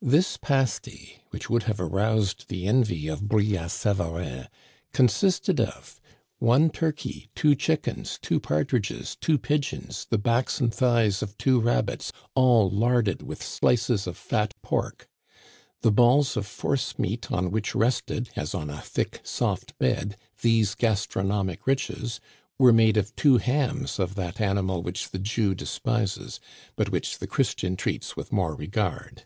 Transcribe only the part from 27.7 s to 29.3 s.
treats with more regard.